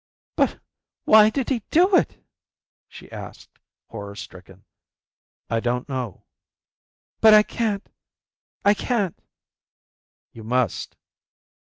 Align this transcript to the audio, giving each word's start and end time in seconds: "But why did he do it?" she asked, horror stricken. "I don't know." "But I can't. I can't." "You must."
"But 0.35 0.59
why 1.05 1.29
did 1.29 1.49
he 1.49 1.61
do 1.69 1.95
it?" 1.95 2.25
she 2.87 3.11
asked, 3.11 3.59
horror 3.89 4.15
stricken. 4.15 4.65
"I 5.47 5.59
don't 5.59 5.87
know." 5.87 6.25
"But 7.19 7.35
I 7.35 7.43
can't. 7.43 7.87
I 8.65 8.73
can't." 8.73 9.21
"You 10.33 10.43
must." 10.43 10.95